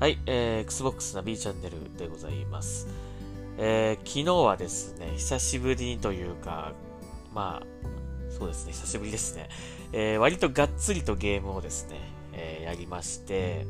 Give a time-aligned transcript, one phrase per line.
[0.00, 2.86] はい、えー、Xbox ナビチャンネルでございます。
[3.56, 6.72] えー、昨日はですね、久しぶりにというか、
[7.34, 7.66] まあ、
[8.30, 9.48] そうですね、久しぶりですね。
[9.92, 11.98] えー、割とがっつりとゲームをですね、
[12.32, 13.66] えー、やりまして、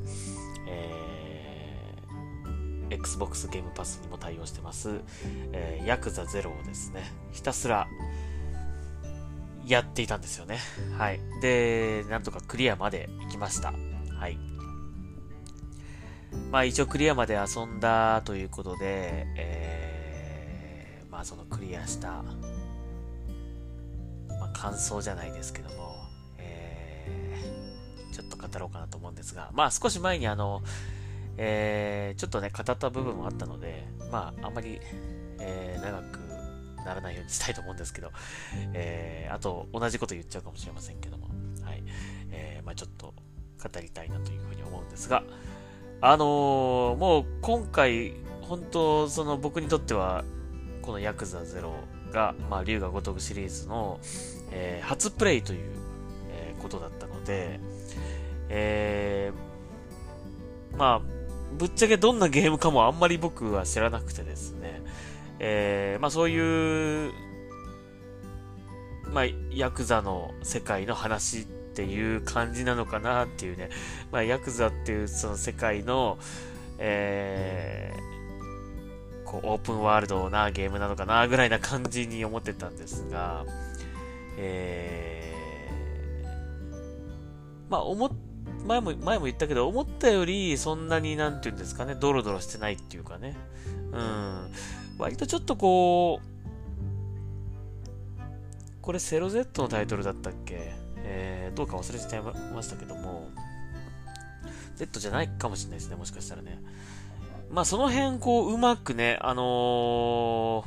[0.68, 5.00] えー、Xbox ゲームパスにも対応してます、
[5.52, 7.88] えー、ヤクザゼロをですね、ひたすら
[9.66, 10.58] やっていたんですよね。
[10.98, 11.20] はい。
[11.40, 13.72] で、なんとかクリアまで行きました。
[14.18, 14.38] はい。
[16.50, 22.22] まあ一応クリアまで遊んだということで、えー、まあそのクリアした、
[24.28, 25.96] まあ感想じゃないですけども、
[26.38, 30.62] えー、ちょっと語ろうかなと思うんですが、まあ少し前にあの、
[31.36, 34.80] えー、ちょっとね、語った部分もあったので、まああんまり、
[35.38, 36.18] えー、長く
[36.84, 38.10] ならないようにしたいと思うんですけど、
[38.72, 41.28] えー、あと同じこと言っちゃうかもしれませんけども、
[41.62, 41.82] はい、
[42.30, 43.12] えー、まあちょっと
[43.62, 45.22] 語りたいなというふうに思うんですが、
[46.00, 50.24] あのー、もう今回、本当、その僕にとっては、
[50.82, 51.74] このヤクザゼロ
[52.12, 53.98] が、まあ、竜が如くシリーズの、
[54.52, 55.76] えー、初プレイという、
[56.30, 57.58] えー、ことだったので、
[58.48, 61.18] えー、まあ、
[61.58, 64.82] ぶっちゃけどんなゲームかもあんまり僕は知らなくてですね、
[65.40, 67.12] えー、まあそういう、
[69.12, 71.46] まあ、ヤクザの世界の話っ
[71.78, 73.70] っていう感じなのかなっていうね、
[74.10, 76.18] まあ、ヤクザっていうその世界の、
[76.80, 83.44] えー、こう、オープンワールドなゲームなのかなぐらいな感じに思ってたんですが、
[84.38, 88.10] えー、まあ、思っ
[88.66, 93.36] 前も、前も言ったけど、思ったより、そんなに、なんて言うんですかね、ドロドロしてないっていうかね。
[93.92, 94.50] うん。
[94.98, 96.28] 割とちょっとこう、
[98.82, 100.87] これセロ Z のタイトルだったっけ？
[101.10, 102.20] えー、どうか忘れて
[102.54, 103.30] ましたけども、
[104.76, 106.62] Z じゃないかもしれないですね、もしかしたらね。
[107.50, 110.64] まあその辺、こう、うまくね、あのー、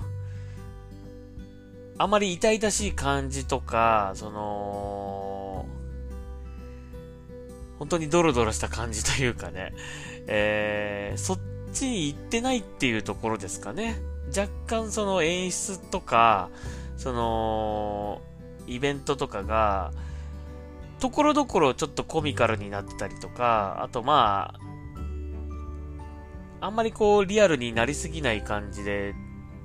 [2.00, 5.66] あまり痛々しい感じとか、その、
[7.78, 9.74] 本当にドロドロした感じというかね、
[10.28, 11.40] えー、そっ
[11.74, 14.00] ちに行ってないっていうところですかね。
[14.36, 16.50] 若干その演出とか、
[16.98, 18.22] その、
[18.68, 19.92] イベントとかが、
[21.02, 24.54] ところどころちょっとコミカルになってたりとか、あとま
[26.62, 29.16] あ、あんまりこうリアルになりすぎない感じで、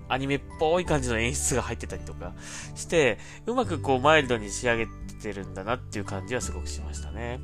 [0.09, 2.33] アニメっぽい感じの演出が入ってたりとか
[2.75, 4.87] して、うまくこうマイルドに仕上げ
[5.23, 7.39] てるんだなっていう感じはすごくしましたね。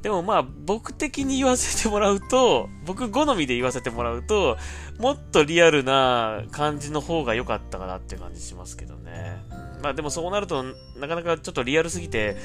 [0.00, 4.56] でもまあ、僕的に言わせてもらうと、僕好みで言わせてもらうと、
[4.98, 9.44] もっとリアルな感じの方が良かったかなっていう感じしますけどね。
[9.82, 12.36] まあでもそうなると、なかなかちょっとリアルすぎて、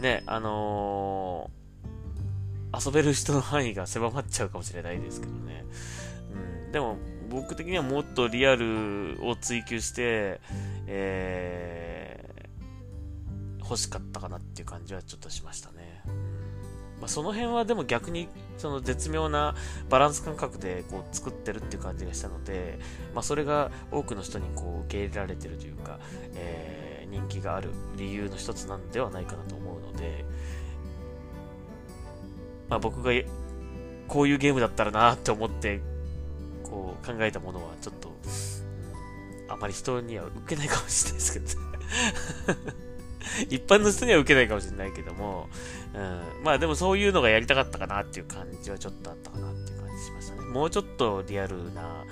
[0.00, 5.64] ね、あのー、遊べる人の範囲が狭まっちゃうかもしれないですけどね。
[6.66, 6.96] うん、でも、
[7.30, 10.40] 僕的にはもっとリアルを追求して、
[10.86, 16.02] えー、欲しかったかなっていう感じはちょっとしましたね。
[17.00, 19.54] まあ、その辺はでも逆にその絶妙な
[19.88, 22.78] バランス感覚でこう作ってるっていう感じがしたので、
[23.14, 26.00] まあ、それが多くの人にこう受け入れられてるというか、
[26.34, 29.67] えー、人気がある理由の一つなんではないかなと思うの
[29.98, 30.24] で、
[32.68, 33.12] まあ、僕が
[34.06, 35.80] こういうゲームだったらなって思って
[36.62, 38.12] こう考えたものはちょっと、
[39.48, 41.52] あまり人には受けないかもしれないですけどね
[43.48, 45.48] 一般の人には受けないかもしれないけども、
[45.94, 50.42] うん、まあでもそういうのがやりたかったかなっていう感じはちょっとあったかなっていう感じしましたね。
[50.42, 52.04] もうちょっとリアルな、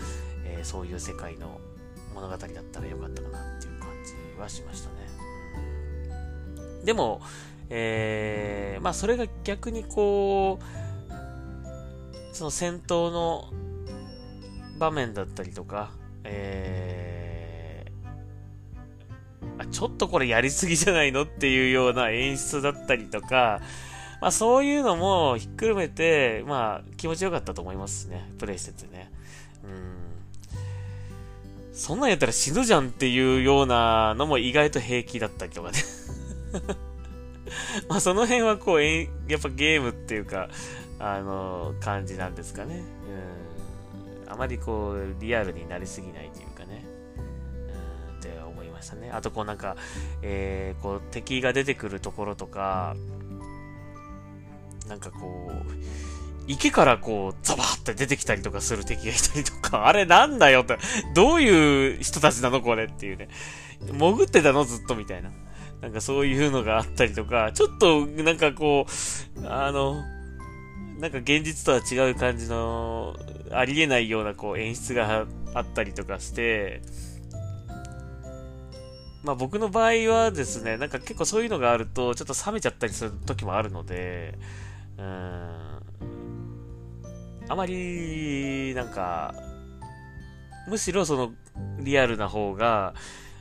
[0.45, 1.61] えー、そういう世界の
[2.15, 4.95] 物語だったらよかったかなっていう感じはしましたね。
[6.85, 7.21] でも、
[7.69, 13.51] えー、まあそれが逆にこう、その戦闘の
[14.79, 15.91] 場面だったりとか、
[16.25, 23.61] えー、ちょっとこれやりすぎじゃないのっていうような演出だったりとか、
[24.21, 28.31] まあそういうのもひっくるめて、まあ気持ちよかったと思いますね。
[28.39, 29.11] プレイしててね。
[29.65, 30.07] うん。
[31.73, 35.79] そんなんやったら死ぬじゃんっていうようなのも意外と平気だったりとかね
[37.89, 39.07] まあその辺はこう、や
[39.39, 40.49] っぱゲームっていうか、
[40.99, 42.83] あの、感じなんですかね。
[44.27, 44.33] うん。
[44.33, 46.85] あまりこう、リアルになりすぎないというかね。
[48.11, 49.11] うん、って思いましたね。
[49.11, 49.77] あとこうなんか、
[50.23, 52.97] えー、こう敵が出てくるところとか、
[54.89, 60.79] なんかこう、池からこう、ザバーって出てきたりとかする敵がいたりとか、 あれなんだよって、
[61.15, 63.29] どういう人たちなのこれっていうね。
[63.81, 65.31] 潜ってたのずっとみたいな。
[65.81, 68.87] なんかそういうのがあったりとか、ちょっとなんかこ
[69.37, 70.03] う、あの、
[70.99, 73.15] なんか現実とは違う感じの、
[73.53, 76.81] ありえないようなこう演出があったりとかして、
[79.23, 84.39] まあ僕の場合はですね、なんか結構そういうのがあると、ちょっと冷めちゃったりする時もあるので、
[84.99, 85.05] うん、
[87.49, 89.35] あまり、なんか、
[90.69, 91.33] むしろその
[91.81, 92.95] リアルな方が、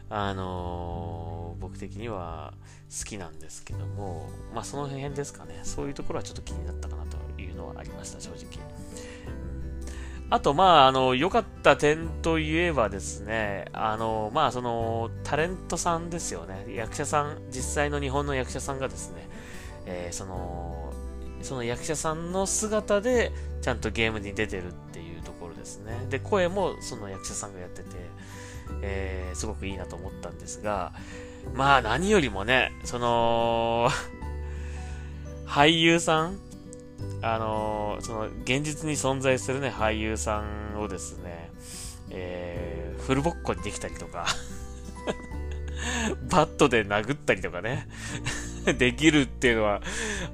[0.09, 2.53] あのー、僕的には
[2.95, 5.61] 好きなんですけども、まあその辺ですかね。
[5.63, 8.63] そういうところはちょっと気になったかなというのはありました、正直。
[10.29, 16.65] あと、まあ、あの、良かった点といえばですね、あの、まあ、その、タレントさんですよね。
[16.67, 19.27] 役者さん、実際の日本の役者さんがですね、
[19.85, 20.91] えー、その、
[21.43, 23.31] その役者さんの姿で、
[23.61, 26.07] ちゃんとゲームに出てるっていうところですね。
[26.09, 27.89] で、声もその役者さんがやってて、
[28.81, 30.93] えー、すごくいいなと思ったんですが、
[31.53, 33.89] まあ、何よりもね、その、
[35.45, 36.39] 俳優さん
[37.21, 41.51] あのー、その、現実に存在するね、俳優さんをですね、
[42.09, 44.27] えー、フルボッコにできたりとか
[46.29, 47.87] バットで殴ったりとかね
[48.77, 49.81] できるっていうのは、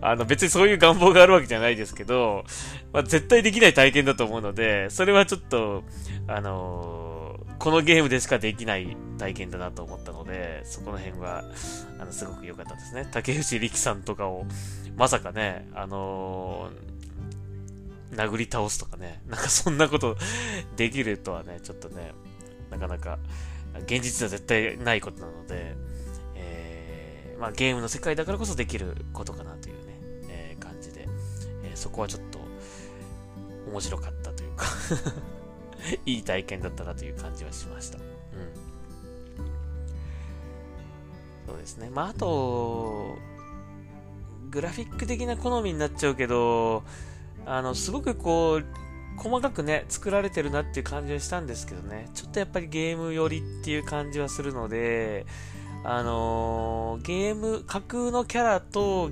[0.01, 2.45] あの別にそういう願望があるわけじゃないですけど、
[2.93, 5.83] まあ、絶対できない体験だと思うので、それはちょっと、
[6.27, 11.43] あのー、このゲームでしかできない体験だなと思ったので、そこの辺は、
[11.99, 13.07] あの、すごく良かったですね。
[13.11, 14.47] 竹内力さんとかを、
[14.97, 20.17] まさかね、あのー、殴り倒すとかね、なんかそんなこと
[20.75, 22.13] できるとはね、ちょっとね、
[22.71, 23.19] なかなか、
[23.83, 25.75] 現実では絶対ないことなので、
[26.35, 31.07] えー、まあゲームの世界だからこそできることかなというね、えー、感じで、
[31.63, 32.39] え、そこはちょっと
[33.69, 34.65] 面白かったというか
[36.07, 37.99] いい体験だったなという感じはしました。
[37.99, 38.70] うん。
[41.61, 41.89] ですね。
[41.93, 43.17] まあ、あと、
[44.49, 46.83] グラフィック的な好みになっちゃうけど、
[47.45, 48.65] あの、すごくこう、
[49.17, 55.25] 細かくね、作られてるなっていう感じはしたんですけどね、ちょっとやっぱりゲーム寄りっていう感じはするので、
[55.83, 59.09] あのー、ゲーム、架空のキャラと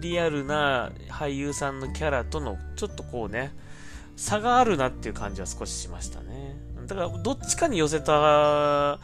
[0.00, 3.52] リアルな俳優さんのキャラとのちょっとこうね、
[4.16, 6.56] 差があるなっていう感じは少ししましたね。
[6.86, 8.98] だから、どっちかに寄せた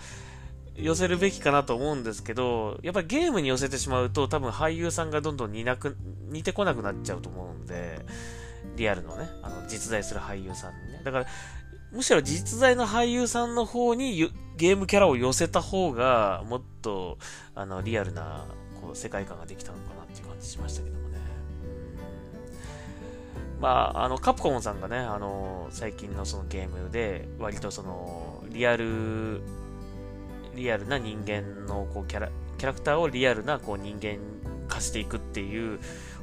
[0.77, 5.97] 寄せるべきかなと思うんですけど、やっぱりゲームに寄せてしまうと多分俳優さんがどんどん似なく、
[6.29, 8.05] 似てこなくなっちゃうと思うんで、
[8.77, 11.01] リアルのね、あの、実在する俳優さんにね。
[11.05, 11.27] だから、
[11.93, 17.19] むしろ実在の俳優さんの方にゲームキャラを寄せた方が、もっと、
[17.55, 18.45] あの、リアルな、
[18.81, 21.19] こう、世界観ができたのかなっていう感じしましたけどもね。
[23.61, 29.41] まあ、あの、カプコンさんがね、あの、最近のそのゲームで、割とその、リアル
[30.57, 34.19] リアルな人間のこうキャラキャラクターをリアルなこう人間
[34.69, 35.79] 化していくっていう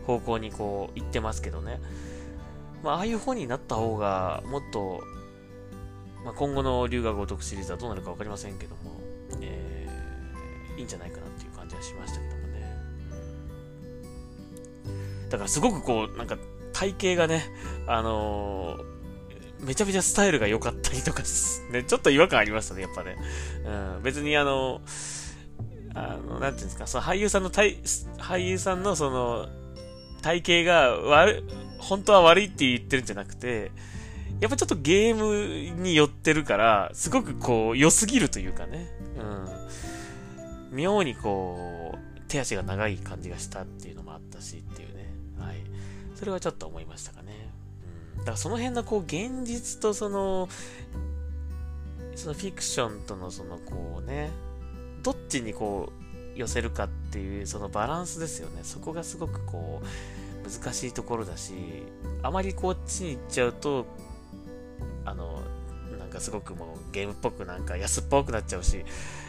[0.05, 1.79] 方向にこう行ってますけどね。
[2.83, 5.01] まあ、ああいう方になった方がもっと、
[6.25, 8.99] まあ、今後の龍が如くシリーズはどうなるか分かりませんけども、
[9.39, 12.77] えー、いいんじゃないかなっていう感じはしましたけどもね。
[15.29, 16.37] だからすごくこう、なんか
[16.73, 17.45] 体型がね、
[17.87, 18.93] あのー
[19.63, 21.23] めちゃめちゃスタイルが良かっりとか
[21.71, 23.17] ね、ちょっと違和感ありましたね、やっぱね。
[23.65, 24.81] うん、別にあの、
[25.93, 27.77] あの、なんていうんですか、その俳優さんの体、
[28.17, 29.47] 俳優さんのその、
[30.21, 31.43] 体型が悪、
[31.77, 33.71] 本当は悪いって言ってるんじゃなくて、
[34.39, 35.15] やっぱちょっとゲー
[35.75, 38.87] ムに寄ってるから、すごくこう、良すぎるというかね。
[40.71, 40.77] うん。
[40.77, 45.13] 妙にこう、手足が長い感じがしたっていうのもあったしっていうね。
[45.39, 45.57] はい。
[46.15, 47.49] それはちょっと思いましたかね。
[48.19, 50.49] だからその辺のこう現実とその
[52.15, 54.31] そのフィクションとのそのこうね
[55.01, 55.91] どっちにこ
[56.35, 58.61] う寄せるかっていうそのバランスですよね。
[58.63, 59.85] そこがすごくこう
[60.49, 61.53] 難しいところだし
[62.21, 63.85] あまりこっちに行っちゃうと
[65.05, 65.41] あの
[65.97, 68.83] なんかすごくもうゲームっぽくなんか安っぽくなっちゃうし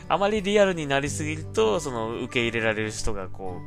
[0.08, 3.58] あまりリアルになりすぎるとその受け入れられる人がこ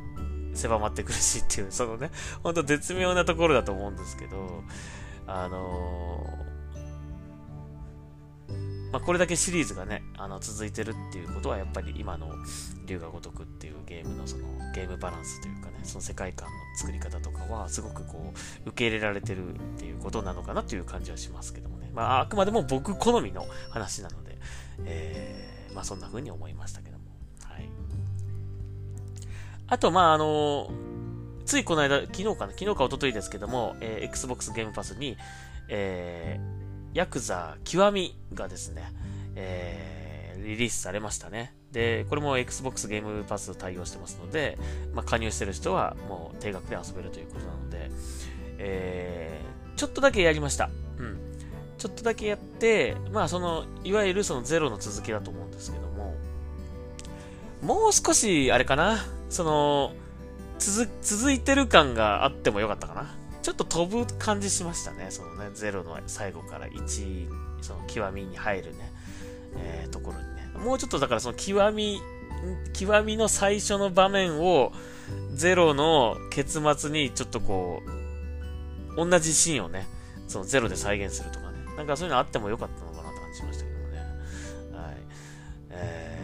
[0.52, 2.10] う狭まってくるしっていうそのね
[2.42, 4.62] ほんと絶妙なところだと思うんですけど
[5.28, 12.30] あのー、まあ、これだけシリーズがね、あの、続いてるっていうことは、やっぱり今の
[12.86, 21.90] 龍が如くっていうゲームのその、ゲームバランスというかね、その世界観の作り方とかは、すごくこう、受け入れられてるっていうことなのかなという感じはしますけどもね。
[21.92, 24.38] まあ、あくまでも僕好みの話なので、
[24.86, 27.04] えー、まあ、そんな風に思いましたけども。
[27.44, 27.68] はい。
[29.66, 30.97] あと、まあ、あのー
[31.48, 32.52] ついこの間、昨日かな？
[32.52, 35.16] 昨日か一昨日ですけども、えー、Xbox ゲームパスに、
[35.70, 38.92] えー、ヤクザ極みがですね、
[39.34, 41.54] えー、リリースされましたね。
[41.72, 44.58] で、これも Xbox ゲームパス対応してますので、
[44.92, 47.90] まあ、加入してる人はもう定額で遊べるということなので、
[48.58, 50.68] えー、ちょっとだけやりました。
[50.98, 51.18] うん。
[51.78, 56.14] ちょっとだけやって、まあその、いわゆるそのゼロの続きだと思うんですけども、
[57.62, 58.98] もう少し、あれかな、
[59.30, 59.94] その、
[60.58, 63.14] 続、続いてる感があってもよかったかな。
[63.42, 65.06] ちょっと飛ぶ感じしましたね。
[65.10, 67.28] そのね、ゼロの最後から1、
[67.62, 68.92] その極みに入るね、
[69.56, 70.50] えー、ところにね。
[70.64, 72.00] もうちょっとだからその極み、
[72.72, 74.72] 極みの最初の場面を、
[75.32, 77.82] ゼロの結末にちょっとこ
[78.96, 79.86] う、同じシーンをね、
[80.26, 81.58] そのゼロで再現するとかね。
[81.76, 83.98] なんかそういうのあってもよかったのかなって感じしましたけどね。
[84.72, 84.96] はい。
[85.70, 86.18] え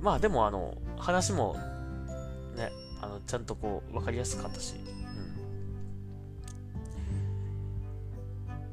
[0.00, 1.56] ー、まあでもあの、話も、
[3.06, 4.74] あの、ちゃんとこう、わかりやすかったし、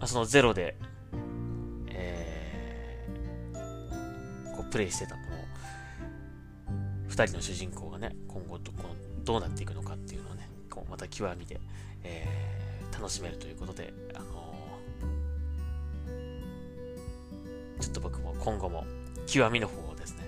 [0.02, 0.08] うん。
[0.08, 0.76] そのゼロで、
[1.88, 5.26] えー、こう、プレイしてたのを、
[7.08, 11.62] 二人の主人公がね、今後ど、このどうなっていくのかっていうのをね、こうまた極みで、
[12.04, 18.84] えー、楽しめるということで、あのー、ちょっと僕も今後も
[19.28, 20.24] 極みの方をですね、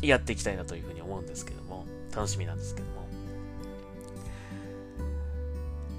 [0.00, 1.84] やっていきたいなというふうに思うんですけども、
[2.16, 2.99] 楽しみなんですけども。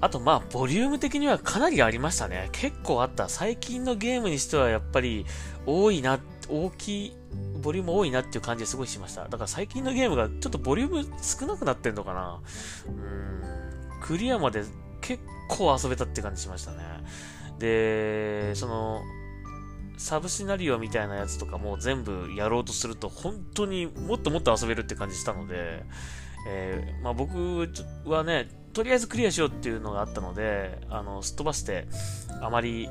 [0.02, 2.48] あと、まあ、ボリューム的にはかなりありましたね。
[2.50, 3.28] 結構あった。
[3.28, 5.24] 最近のゲームにしてはやっぱり
[5.64, 6.18] 多いな、
[6.48, 7.16] 大きい、
[7.62, 9.22] ボリューム多いなっていう感じですごいしました。
[9.22, 12.40] だから最近のゲームがちょっとボリューム少なくなってんのかな
[12.88, 13.42] うん。
[14.02, 14.64] クリアまで
[15.00, 16.78] 結構遊べたって感じしましたね。
[17.60, 19.02] で、その、
[19.98, 25.84] サブシナリオみたいなやつとかも全部やろうとすると本当にもっともっと遊べるって感じしたので、
[26.46, 27.68] えー、まあ僕
[28.04, 31.86] はね、とりあえずクリアしようっていうのがあったので、あの、すっ飛ばして、
[32.40, 32.88] あまり、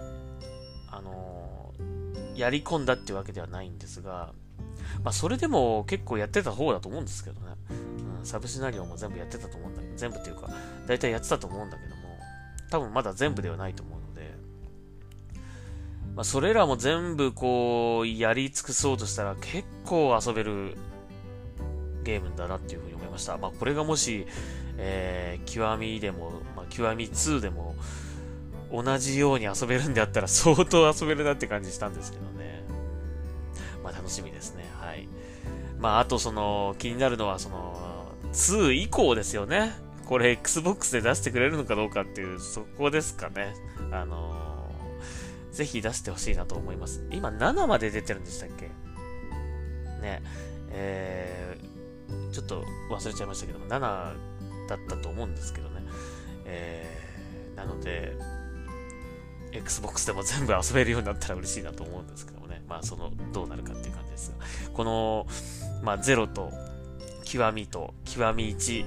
[0.89, 4.34] あのー、やり込んだっていうわけではないんですが、
[5.03, 7.53] まあそれでも結構やってた方だと思うんですけどね。
[8.20, 10.50] うん、サブシナリオも全部やってたと思うんだけど、全部っていうか、
[10.88, 12.01] 大体やってたと思うんだけども、
[12.70, 14.36] 多分まだ全部ではないと思うので、
[16.15, 20.75] まあそれらも全部こう、やり尽くそうとしたら結構遊べる
[22.03, 23.37] ゲームだなっていうふうにました。
[23.37, 24.25] まあこれがもし、
[24.77, 27.75] えー、極みでも、まあ、極み2でも、
[28.71, 32.63] 同じように遊べるんであったら相当遊べるなって感じしたんですけどね。
[33.83, 34.65] まあ楽しみですね。
[34.79, 35.07] はい。
[35.79, 39.73] まああとその、気になるのはその、2以降ですよね。
[40.05, 43.53] これ Xbox で出してくれるのかどうかっていう、そこですかね。
[43.91, 47.05] あのー、ぜひ出してほしいなと思います。
[47.11, 48.65] 今7まで出てるんでしたっけ？
[50.01, 50.21] ね。
[50.73, 51.70] えー、
[52.31, 53.69] ちょっと忘れちゃいましたけども、7
[54.67, 55.81] だったと思うんですけどね。
[56.45, 58.15] えー、なので、
[59.51, 62.63] Xbox でも全部遊べるようになったら嬉しいなと思うんですけどもね。
[62.67, 64.45] まあ、その、どうなるかっていう感じですが。
[64.73, 65.27] この、
[65.83, 66.51] まあ、0と、
[67.25, 68.85] 極みと、極み1、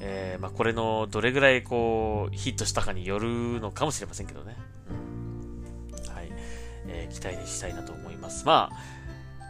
[0.00, 4.56] えー、まあ、これのどれぐらいこう、ヒットしたかによるのかもしれませんけどね。
[4.90, 6.14] うん。
[6.14, 6.32] はい。
[6.88, 8.44] えー、期待にしたいなと思います。
[8.44, 8.76] まあ、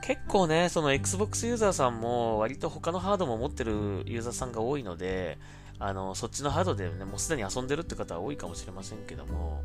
[0.02, 5.38] 結構ね、その Xbox ユーザーさんも割と他のハードも持ってるユーザーさんが多いので、
[5.78, 9.62] あの、そっちのハードでね、もうすでに遊んでるって方は多いかもしれませんけども、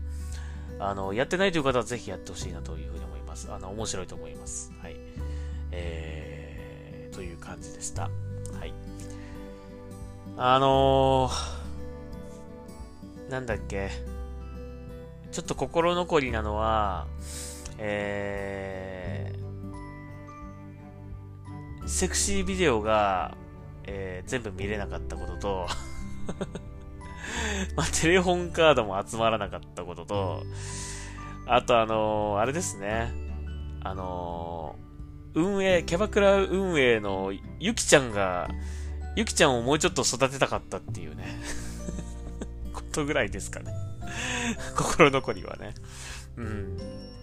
[0.80, 3.52] あの、やってないという方はぜひやってほしいなというふうに思います。
[3.52, 4.72] あの、面白いと思います。
[4.82, 4.96] はい。
[5.72, 8.04] えー、という感じでした。
[8.04, 8.10] は
[8.66, 8.74] い。
[10.38, 13.90] あのー、なんだっけ。
[15.32, 17.08] ちょっと心残りなのは、
[17.80, 19.07] えー、
[21.88, 23.36] セクシービデオが、
[23.86, 25.68] えー、全部見れなかったことと
[27.76, 30.44] まあ、テレホンカードも集まらなかったことと、
[31.46, 33.12] あとあのー、あれですね。
[33.84, 38.50] あのー、運営、キャバクラ運営のゆきちゃんが、
[39.16, 41.40] ゆきちゃんをもうちょっと育てたかったっていうね
[42.74, 43.74] ことぐらいですかね
[44.76, 45.74] 心残りはね。
[46.38, 46.78] うん。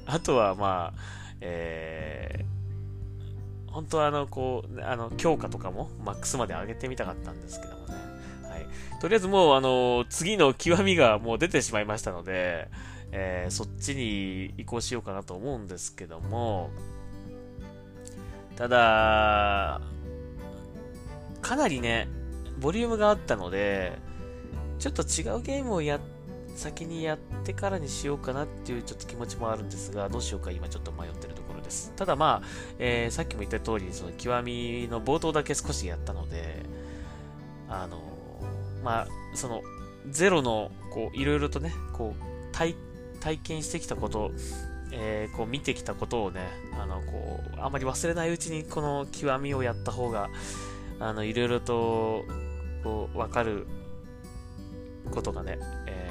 [0.06, 1.00] あとはまあ、
[1.40, 2.53] えー、
[3.74, 7.94] 本当はあの、こう、あの、強化とかもマックスまで上げてみたかったんですけどもね。
[8.48, 8.66] はい
[9.00, 12.68] とりあえずもう、あの、次の極みがもう出てしまいましたので、
[13.10, 16.70] えー、そっちに移行しようかなと思うんですけども、
[18.54, 19.80] ただ、
[21.42, 22.08] かなりね、
[22.60, 23.98] ボリュームがあったので、
[24.78, 25.98] ちょっと違うゲームをや、
[26.54, 31.33] 先にやってからにしようかなっていうちょっと気持ちもあるんですが、どうしようか今ちょっと迷ってる。
[31.96, 32.46] ただまあ、
[32.78, 36.62] えー、さっきも言った通り、その極みの冒頭だけ少しやったので、
[37.68, 38.00] あの、
[38.82, 39.62] まあ、その、
[40.10, 42.74] ゼロの、こう、いろいろとね、こう、体、
[43.20, 44.32] 体験してきたこと、
[44.92, 46.40] えー、こう、見てきたことをね、
[46.78, 50.28] あの、こう、あまり忘れないうちに、この極みをやった方が、
[51.00, 52.24] あの、いろいろと、
[52.82, 53.66] こう、わかる
[55.10, 56.04] ことがね、え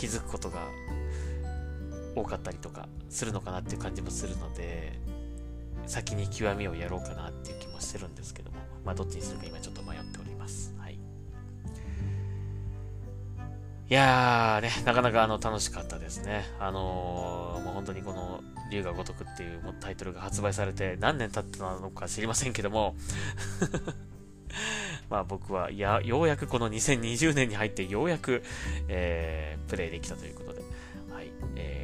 [0.00, 0.66] 気づくことが
[2.14, 4.98] 多かったりとかするのかなっていう感じもするので、
[5.86, 10.74] 先に極みをやろうかなっていう気もしてるんですけども、まあどっちにするか今ちょっと迷っております。
[10.78, 10.94] はい。
[10.94, 10.98] い
[13.88, 16.44] やーね、なかなかあの楽しかったですね。
[16.58, 18.40] あのー、もう本当にこの
[18.70, 22.94] 龍が如くっていうタイトルが発売されて何年経ったのか知りませんけども
[25.10, 28.42] まあ僕はや、ようやくこの2020年に入ってようやく、
[28.88, 30.62] えー、プレイできたということで、
[31.12, 31.79] はい、えー、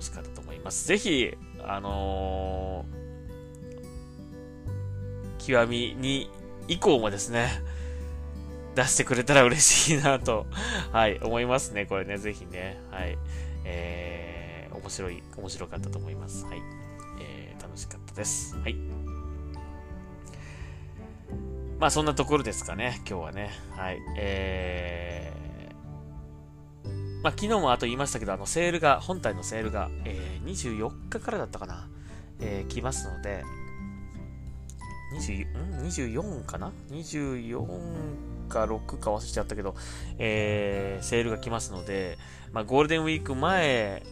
[0.00, 0.88] 楽しかったと思います。
[0.88, 6.30] ぜひ、あのー、極みに
[6.68, 7.50] 以降もですね、
[8.74, 10.46] 出してくれたら嬉しいなと、
[10.90, 11.84] はい、思いますね。
[11.84, 13.18] これね、ぜひね、はい、
[13.64, 16.46] えー、面白い、面白かったと思います。
[16.46, 16.62] はい、
[17.20, 18.56] えー、楽しかったです。
[18.56, 18.76] はい。
[21.78, 23.50] まあそんなところですかね、今日はね。
[23.76, 23.98] はい。
[24.16, 25.29] えー、
[27.22, 31.88] まあ昨日もあと言いましたけど、あのセールが、本体のセールが、えー、24日からだったかな、
[32.40, 33.44] えー、来ますので、
[35.14, 39.74] 20ん？24かな ?24 か6か忘れちゃったけど、
[40.18, 42.16] えー、セールが来ますので、
[42.52, 44.02] まあ、ゴールデンウィーク前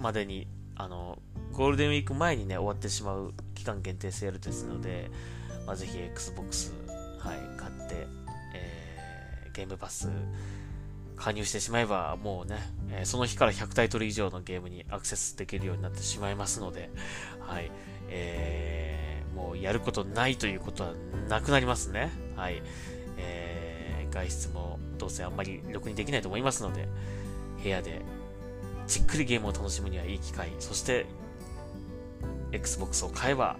[0.00, 1.18] までに、あの、
[1.52, 5.10] ゴールデンウィーク前にね、終わってしまう期間限定セールですので、
[5.66, 6.72] まあ、ぜひ Xbox
[7.18, 8.06] はい、買って、
[8.54, 10.10] えー、ゲームパス
[11.22, 12.58] 加入してしまえば、もうね、
[12.90, 16.90] え、その日から100タイトル以上のゲームにアクセスできるようになってしまいますので、
[17.38, 17.70] はい、
[18.08, 20.94] えー、もうやることないということは
[21.28, 22.10] なくなりますね。
[22.34, 22.60] はい、
[23.18, 26.88] えー、外出もどうせあんまりろくにできないと思いますので、
[27.62, 28.02] 部屋で
[28.88, 31.06] じっくりゲームを楽しむにはいい機会、そして、
[32.50, 33.58] Xbox を買えば、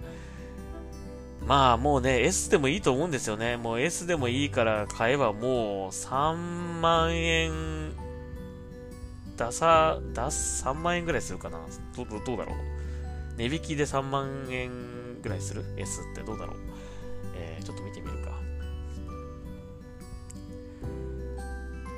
[1.45, 3.57] まあもうね、S でもいいと思うんですよね。
[3.57, 6.35] もう S でもいいから買えばもう3
[6.79, 7.91] 万円
[9.37, 11.59] 出さ、出す、3万円ぐらいするかな
[11.97, 12.55] どどどうだろう
[13.37, 16.55] 値引きで3万円ぐらいする ?S ってどうだろう
[17.35, 18.31] えー、ちょっと見てみるか。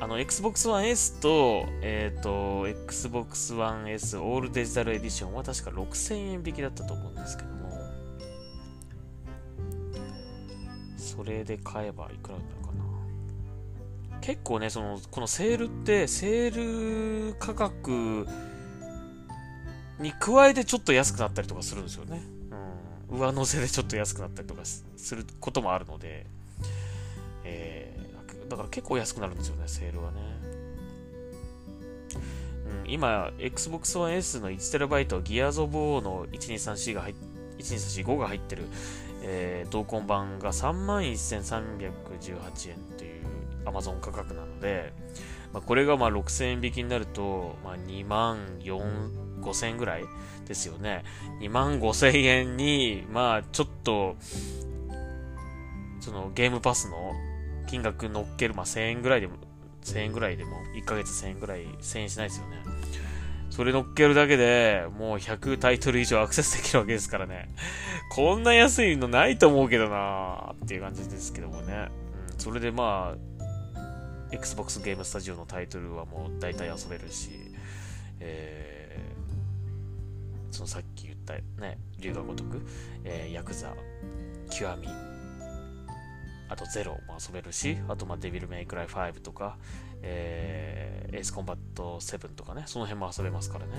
[0.01, 7.64] あの、Xbox One S と、えっ、ー、と、Xbox One S オールデジタルエディションは確か6000円引きだったと思うんですけども、
[11.15, 14.19] それで買えばいくらになるかな。
[14.21, 18.27] 結構ね、その、このセールって、セール価格
[19.99, 22.21] に加えてちょっと安くなったりとかするんですよね。
[23.11, 23.19] うん。
[23.19, 26.25] 上乗せでちょっと安くなったりとかすることもあるので、
[27.43, 30.17] えー、だから結構安くなるんですよね、セールはね。
[32.83, 36.55] うん、今、Xbox One S の 1TB、Gears of War の12。
[36.55, 37.15] 34が12。
[37.59, 38.05] 34。
[38.05, 38.63] 5が入ってる
[39.27, 43.23] えー、同梱版が31,318円という
[43.65, 44.93] Amazon 価格なので、
[45.51, 50.03] まあ、これがまあ6000円引きになると、まあ、2万、5000円ぐらい
[50.47, 51.03] ですよね。
[51.41, 54.15] 2万5000円に、まあちょっと、
[55.99, 57.13] そのゲームパスの
[57.67, 59.37] 金額乗っける、まあ1000円ぐらいでも、
[59.83, 62.57] 1000円ぐらいでも、1ヶ月1000円ぐらい、1000円しないですよね。
[63.55, 67.49] それ乗っけるだけで、もう100タイトル以上アクセスできるわけですからね。
[68.11, 71.87] こんな安いのないと思うけどなーっていう感じですけどもね。
[72.33, 73.85] うん、それでまあ、
[74.33, 77.29] Xbox ゲームスタジオのタイトルはもう大体遊べるし、
[78.19, 82.61] えー、そのさっき言ったね、龍が如く、
[83.05, 83.73] えー、ヤクザ、
[84.49, 84.89] 極み、
[86.47, 89.57] あとゼロも遊べるし、あとまあデビルメイクライ5とか、
[90.01, 93.71] えー、エースコンバット7とかね、その辺も遊べますからね。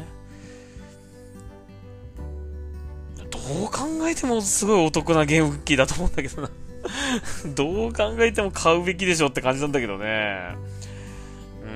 [3.30, 6.50] どう考えてもすごいお得なゲーム機だと思うんだけどな
[7.54, 10.56] どう考えても買うべきでしょって感じなんだけどね。
[11.62, 11.70] うー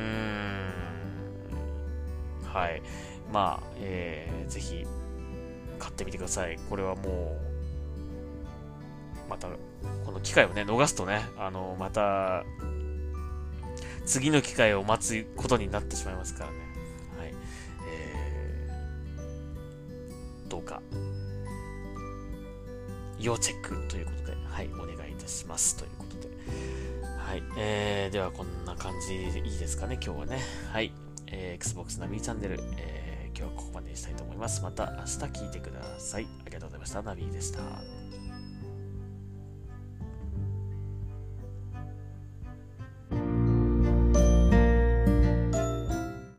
[2.44, 2.46] ん。
[2.52, 2.82] はい。
[3.32, 4.86] まあ、えー、ぜひ、
[5.78, 6.58] 買ってみてください。
[6.68, 7.49] これはもう、
[9.30, 9.48] また、
[10.04, 12.44] この機会をね、逃すとね、あの、また、
[14.04, 16.56] 次の機会を待つことになってしまいますからね。
[17.16, 17.34] はい。
[17.88, 20.82] えー、どうか、
[23.20, 25.76] 要チェックということで、はい、お願いいたします。
[25.76, 26.28] ということで。
[27.16, 27.42] はい。
[27.56, 30.40] えー、ではこんな感じでいいですかね、今日はね。
[30.72, 30.92] はい。
[31.28, 34.60] えー、Xbox ナビチャンネル、えー、今日はここまでにしたいと思います。
[34.62, 36.24] また明日聞いてください。
[36.24, 37.02] ありがとうございました。
[37.02, 37.60] ナビでした。